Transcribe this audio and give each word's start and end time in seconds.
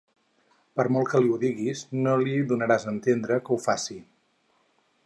Per 0.79 0.85
molt 0.95 1.11
que 1.11 1.21
li 1.25 1.29
ho 1.35 1.37
diguis, 1.43 1.83
no 2.07 2.17
li 2.23 2.35
donaràs 2.53 2.89
entenent 2.95 3.31
que 3.51 3.57
ho 3.57 3.61
faci! 3.71 4.01